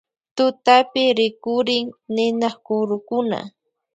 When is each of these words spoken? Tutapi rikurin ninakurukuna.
Tutapi 0.35 1.03
rikurin 1.17 1.85
ninakurukuna. 2.15 3.39